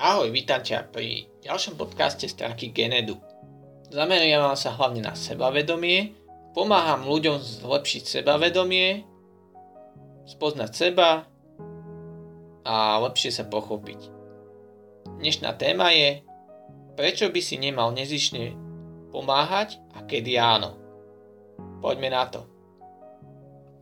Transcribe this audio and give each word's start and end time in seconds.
Ahoj, 0.00 0.32
vítam 0.32 0.64
ťa 0.64 0.96
pri 0.96 1.28
ďalšom 1.44 1.76
podcaste 1.76 2.24
Stránky 2.24 2.72
Genedu. 2.72 3.20
Zameriavam 3.92 4.56
sa 4.56 4.72
hlavne 4.72 5.04
na 5.04 5.12
sebavedomie, 5.12 6.16
pomáham 6.56 7.04
ľuďom 7.04 7.36
zlepšiť 7.36 8.08
sebavedomie, 8.08 9.04
spoznať 10.24 10.70
seba 10.72 11.28
a 12.64 12.96
lepšie 13.04 13.28
sa 13.28 13.44
pochopiť. 13.44 14.00
Dnešná 15.20 15.52
téma 15.60 15.92
je, 15.92 16.24
prečo 16.96 17.28
by 17.28 17.40
si 17.44 17.60
nemal 17.60 17.92
nezišne 17.92 18.56
pomáhať 19.12 19.84
a 19.92 20.00
kedy 20.08 20.32
áno. 20.40 20.80
Poďme 21.84 22.08
na 22.08 22.24
to. 22.24 22.48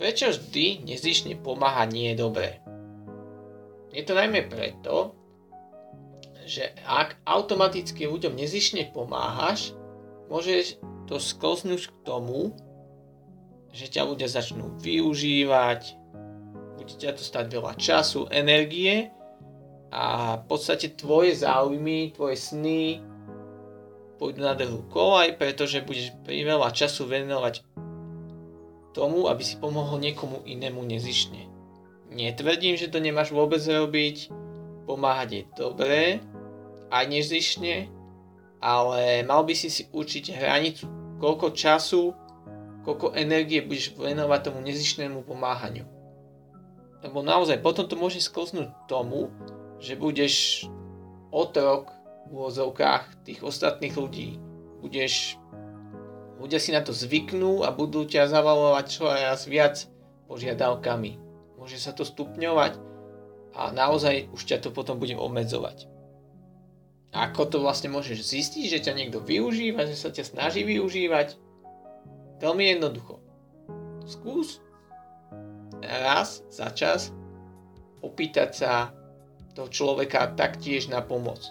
Prečo 0.02 0.34
vždy 0.34 0.82
nezišne 0.82 1.38
pomáhať 1.38 1.94
nie 1.94 2.10
je 2.10 2.16
dobré? 2.18 2.58
Je 3.94 4.02
to 4.02 4.18
najmä 4.18 4.50
preto, 4.50 5.14
že 6.48 6.72
ak 6.88 7.20
automaticky 7.28 8.08
ľuďom 8.08 8.32
nezišne 8.32 8.88
pomáhaš, 8.96 9.76
môže 10.32 10.80
to 11.04 11.20
sklznúť 11.20 11.92
k 11.92 11.96
tomu, 12.08 12.56
že 13.68 13.92
ťa 13.92 14.08
ľudia 14.08 14.32
začnú 14.32 14.80
využívať, 14.80 15.80
bude 16.80 16.94
ťa 16.96 17.20
to 17.20 17.22
stať 17.22 17.52
veľa 17.52 17.76
času, 17.76 18.32
energie 18.32 19.12
a 19.92 20.36
v 20.40 20.44
podstate 20.48 20.96
tvoje 20.96 21.36
záujmy, 21.36 22.16
tvoje 22.16 22.40
sny 22.40 23.04
pôjdu 24.16 24.40
na 24.40 24.56
dlhú 24.56 24.88
kolaj, 24.88 25.36
pretože 25.36 25.84
budeš 25.84 26.16
veľa 26.24 26.72
času 26.72 27.06
venovať 27.06 27.60
tomu, 28.96 29.28
aby 29.28 29.42
si 29.44 29.60
pomohol 29.60 30.00
niekomu 30.00 30.42
inému 30.48 30.80
nezišne. 30.82 31.46
Netvrdím, 32.08 32.74
že 32.74 32.88
to 32.88 32.98
nemáš 32.98 33.30
vôbec 33.30 33.60
robiť, 33.62 34.32
pomáhať 34.88 35.28
je 35.30 35.42
dobré, 35.54 36.02
aj 36.88 37.04
nezišne, 37.08 37.88
ale 38.58 39.22
mal 39.22 39.46
by 39.46 39.54
si 39.54 39.68
si 39.70 39.86
určiť 39.88 40.34
hranicu, 40.34 40.86
koľko 41.22 41.54
času, 41.54 42.14
koľko 42.82 43.14
energie 43.14 43.62
budeš 43.62 43.94
venovať 43.94 44.40
tomu 44.50 44.64
nezišnému 44.64 45.22
pomáhaniu. 45.26 45.86
Lebo 47.04 47.22
naozaj 47.22 47.62
potom 47.62 47.86
to 47.86 47.94
môže 47.94 48.18
sklznúť 48.24 48.74
tomu, 48.90 49.30
že 49.78 49.94
budeš 49.94 50.66
otrok 51.30 51.94
v 52.26 52.34
úvozovkách 52.34 53.22
tých 53.22 53.40
ostatných 53.46 53.94
ľudí. 53.94 54.42
Budeš, 54.82 55.38
ľudia 56.42 56.58
si 56.58 56.74
na 56.74 56.82
to 56.82 56.90
zvyknú 56.90 57.62
a 57.62 57.70
budú 57.70 58.02
ťa 58.02 58.26
zavalovať 58.26 58.84
čoraz 58.90 59.46
viac 59.46 59.86
požiadavkami. 60.26 61.18
Môže 61.60 61.78
sa 61.78 61.94
to 61.94 62.02
stupňovať 62.02 62.78
a 63.54 63.70
naozaj 63.74 64.30
už 64.34 64.42
ťa 64.44 64.58
to 64.62 64.70
potom 64.74 64.98
bude 64.98 65.14
obmedzovať. 65.14 65.97
Ako 67.12 67.48
to 67.48 67.64
vlastne 67.64 67.88
môžeš 67.88 68.20
zistiť, 68.20 68.64
že 68.68 68.84
ťa 68.84 68.92
niekto 68.92 69.24
využíva, 69.24 69.88
že 69.88 69.96
sa 69.96 70.12
ťa 70.12 70.28
snaží 70.28 70.60
využívať? 70.60 71.40
Veľmi 72.38 72.76
jednoducho. 72.76 73.18
Skús 74.04 74.60
raz 75.80 76.44
za 76.52 76.68
čas 76.70 77.10
opýtať 78.04 78.50
sa 78.54 78.72
toho 79.56 79.72
človeka 79.72 80.36
taktiež 80.36 80.86
na 80.92 81.00
pomoc. 81.02 81.50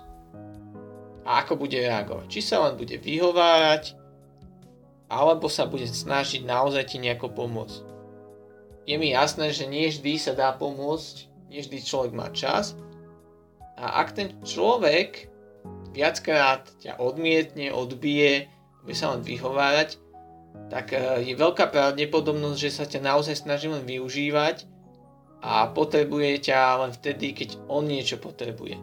A 1.28 1.44
ako 1.44 1.60
bude 1.60 1.76
reagovať? 1.76 2.32
Či 2.32 2.40
sa 2.40 2.64
len 2.64 2.80
bude 2.80 2.96
vyhovárať, 2.96 4.00
alebo 5.12 5.52
sa 5.52 5.68
bude 5.68 5.84
snažiť 5.84 6.48
naozaj 6.48 6.96
ti 6.96 6.98
nejako 7.04 7.36
pomôcť. 7.36 7.84
Je 8.88 8.96
mi 8.96 9.12
jasné, 9.12 9.52
že 9.52 9.68
nie 9.68 9.92
vždy 9.92 10.16
sa 10.16 10.32
dá 10.32 10.56
pomôcť, 10.56 11.28
nie 11.52 11.60
vždy 11.60 11.84
človek 11.84 12.14
má 12.16 12.32
čas. 12.32 12.80
A 13.76 14.00
ak 14.00 14.16
ten 14.16 14.40
človek 14.48 15.28
viackrát 15.92 16.68
ťa 16.82 17.00
odmietne, 17.00 17.72
odbije, 17.72 18.52
bude 18.84 18.96
sa 18.96 19.12
len 19.16 19.22
vyhovárať, 19.24 20.00
tak 20.72 20.96
e, 20.96 21.28
je 21.28 21.34
veľká 21.36 21.70
pravdepodobnosť, 21.70 22.58
že 22.58 22.72
sa 22.72 22.86
ťa 22.88 23.04
naozaj 23.04 23.36
snaží 23.44 23.68
len 23.70 23.84
využívať 23.84 24.68
a 25.44 25.70
potrebuje 25.70 26.50
ťa 26.50 26.60
len 26.88 26.92
vtedy, 26.92 27.36
keď 27.38 27.62
on 27.70 27.86
niečo 27.86 28.18
potrebuje. 28.18 28.80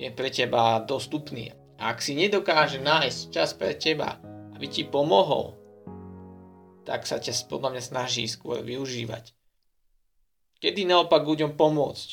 Je 0.00 0.08
pre 0.08 0.32
teba 0.32 0.80
dostupný. 0.80 1.52
A 1.76 1.92
ak 1.92 2.00
si 2.00 2.16
nedokáže 2.16 2.80
nájsť 2.80 3.18
čas 3.32 3.52
pre 3.52 3.76
teba, 3.76 4.16
aby 4.56 4.66
ti 4.68 4.84
pomohol, 4.84 5.56
tak 6.84 7.04
sa 7.04 7.20
ťa 7.20 7.48
podľa 7.48 7.76
mňa 7.76 7.82
snaží 7.84 8.24
skôr 8.26 8.64
využívať. 8.64 9.36
Kedy 10.60 10.84
naopak 10.84 11.24
ľuďom 11.24 11.56
pomôcť? 11.56 12.10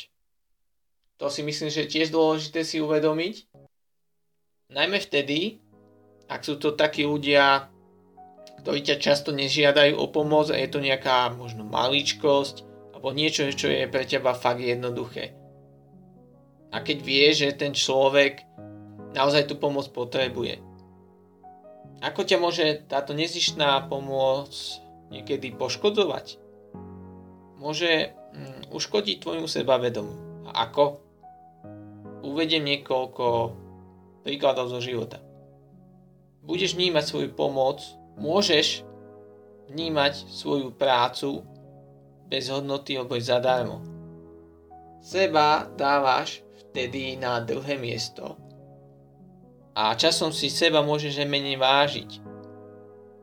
To 1.18 1.28
si 1.34 1.42
myslím, 1.42 1.68
že 1.74 1.84
je 1.84 1.94
tiež 1.98 2.14
dôležité 2.14 2.62
si 2.62 2.78
uvedomiť, 2.78 3.50
Najmä 4.68 5.00
vtedy, 5.00 5.64
ak 6.28 6.44
sú 6.44 6.60
to 6.60 6.76
takí 6.76 7.08
ľudia, 7.08 7.72
ktorí 8.60 8.84
ťa 8.84 9.00
často 9.00 9.32
nežiadajú 9.32 9.96
o 9.96 10.12
pomoc 10.12 10.52
a 10.52 10.60
je 10.60 10.68
to 10.68 10.84
nejaká 10.84 11.32
možno 11.32 11.64
maličkosť 11.64 12.68
alebo 12.92 13.16
niečo, 13.16 13.48
čo 13.56 13.72
je 13.72 13.88
pre 13.88 14.04
teba 14.04 14.36
fakt 14.36 14.60
jednoduché. 14.60 15.32
A 16.76 16.84
keď 16.84 16.98
vieš, 17.00 17.48
že 17.48 17.60
ten 17.64 17.72
človek 17.72 18.44
naozaj 19.16 19.48
tú 19.48 19.56
pomoc 19.56 19.88
potrebuje. 19.96 20.60
Ako 22.04 22.28
ťa 22.28 22.38
môže 22.38 22.66
táto 22.92 23.16
nezištná 23.16 23.88
pomoc 23.88 24.52
niekedy 25.08 25.56
poškodzovať? 25.56 26.44
Môže 27.56 28.12
hm, 28.36 28.68
uškodiť 28.76 29.24
tvoju 29.24 29.48
sebavedomu. 29.48 30.44
A 30.52 30.68
ako? 30.68 31.00
Uvediem 32.28 32.68
niekoľko 32.68 33.56
príkladov 34.28 34.68
zo 34.68 34.84
života. 34.84 35.24
Budeš 36.44 36.76
vnímať 36.76 37.04
svoju 37.08 37.30
pomoc, 37.32 37.80
môžeš 38.20 38.84
vnímať 39.72 40.28
svoju 40.28 40.76
prácu 40.76 41.48
bez 42.28 42.52
hodnoty 42.52 43.00
alebo 43.00 43.16
zadarmo. 43.16 43.80
Seba 45.00 45.72
dávaš 45.80 46.44
vtedy 46.60 47.16
na 47.16 47.40
dlhé 47.40 47.80
miesto 47.80 48.36
a 49.72 49.96
časom 49.96 50.36
si 50.36 50.52
seba 50.52 50.84
môžeš 50.84 51.24
aj 51.24 51.30
menej 51.32 51.56
vážiť, 51.56 52.12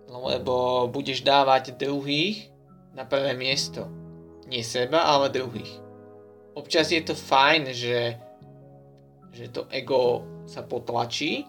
lebo 0.09 0.89
budeš 0.89 1.21
dávať 1.21 1.77
druhých 1.77 2.49
na 2.97 3.05
prvé 3.05 3.37
miesto. 3.37 3.93
Nie 4.49 4.65
seba, 4.65 5.05
ale 5.05 5.29
druhých. 5.29 5.83
Občas 6.57 6.89
je 6.95 7.03
to 7.03 7.13
fajn, 7.19 7.75
že, 7.75 8.17
že 9.35 9.51
to 9.51 9.67
ego 9.75 10.23
sa 10.45 10.65
potlačí, 10.65 11.49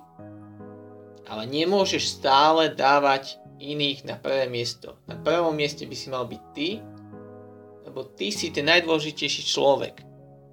ale 1.25 1.43
nemôžeš 1.49 2.21
stále 2.21 2.71
dávať 2.71 3.41
iných 3.57 4.05
na 4.05 4.15
prvé 4.19 4.45
miesto. 4.51 4.99
Na 5.09 5.17
prvom 5.17 5.55
mieste 5.55 5.87
by 5.87 5.95
si 5.95 6.07
mal 6.11 6.27
byť 6.27 6.43
ty, 6.53 6.83
lebo 7.87 8.05
ty 8.05 8.29
si 8.29 8.51
ten 8.51 8.67
najdôležitejší 8.67 9.43
človek 9.47 10.03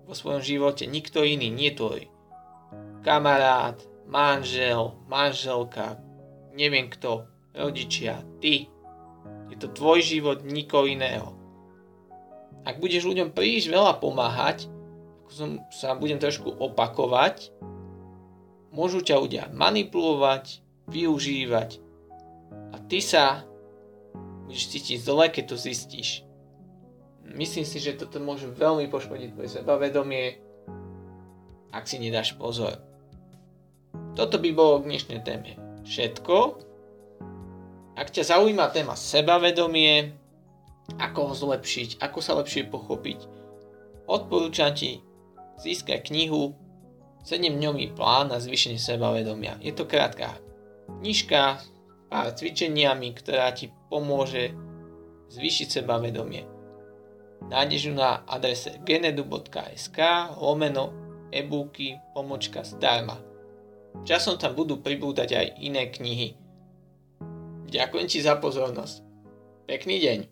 vo 0.07 0.15
svojom 0.15 0.43
živote, 0.45 0.87
nikto 0.87 1.25
iný, 1.25 1.51
nie 1.51 1.73
tvoj. 1.75 2.07
Kamarát, 3.03 3.81
manžel, 4.07 4.95
manželka, 5.11 5.99
neviem 6.55 6.87
kto, 6.93 7.27
rodičia, 7.57 8.23
ty. 8.39 8.69
Je 9.51 9.57
to 9.61 9.69
tvoj 9.69 10.01
život, 10.01 10.45
nikoho 10.47 10.89
iného. 10.89 11.37
Ak 12.63 12.79
budeš 12.79 13.05
ľuďom 13.05 13.35
príliš 13.35 13.67
veľa 13.67 13.99
pomáhať, 13.99 14.71
ako 15.25 15.31
som 15.35 15.51
sa 15.75 15.99
budem 15.99 16.23
trošku 16.23 16.47
opakovať, 16.47 17.51
môžu 18.73 19.05
ťa 19.05 19.17
ľudia 19.21 19.45
manipulovať, 19.53 20.65
využívať 20.89 21.71
a 22.73 22.77
ty 22.89 22.99
sa 22.99 23.45
budeš 24.49 24.69
cítiť 24.73 24.99
zle, 25.01 25.27
keď 25.29 25.45
to 25.49 25.57
zistíš. 25.57 26.09
Myslím 27.33 27.65
si, 27.65 27.79
že 27.81 27.97
toto 27.97 28.21
môže 28.21 28.51
veľmi 28.51 28.91
poškodiť 28.93 29.29
tvoje 29.33 29.49
sebavedomie, 29.49 30.43
ak 31.73 31.89
si 31.89 31.97
nedáš 31.97 32.37
pozor. 32.37 32.77
Toto 34.13 34.37
by 34.37 34.51
bolo 34.53 34.85
k 34.85 34.93
dnešnej 34.93 35.21
téme 35.25 35.57
všetko. 35.89 36.61
Ak 37.97 38.13
ťa 38.13 38.37
zaujíma 38.37 38.73
téma 38.73 38.93
sebavedomie, 38.97 40.13
ako 41.01 41.33
ho 41.33 41.35
zlepšiť, 41.37 42.01
ako 42.05 42.19
sa 42.21 42.37
lepšie 42.37 42.69
pochopiť, 42.69 43.25
odporúčam 44.05 44.77
ti 44.77 45.01
získať 45.61 46.13
knihu 46.13 46.53
7-dňový 47.23 47.95
plán 47.95 48.35
na 48.35 48.43
zvýšenie 48.43 48.79
sebavedomia. 48.79 49.59
Je 49.63 49.71
to 49.71 49.87
krátka 49.87 50.35
knižka 51.01 51.63
pár 52.13 52.29
cvičeniami, 52.35 53.15
ktorá 53.17 53.55
ti 53.55 53.71
pomôže 53.89 54.53
zvýšiť 55.33 55.81
sebavedomie. 55.81 56.45
Nájdeš 57.49 57.91
ju 57.91 57.95
na 57.97 58.23
adrese 58.29 58.79
genedu.sk 58.87 59.99
lomeno 60.39 60.95
e-booky 61.33 61.99
pomočka 62.15 62.63
zdarma. 62.63 63.19
Časom 64.05 64.39
tam 64.39 64.55
budú 64.55 64.79
pribúdať 64.79 65.37
aj 65.37 65.47
iné 65.61 65.89
knihy. 65.91 66.39
Ďakujem 67.73 68.07
ti 68.09 68.19
za 68.21 68.37
pozornosť. 68.37 69.01
Pekný 69.65 69.97
deň. 70.01 70.32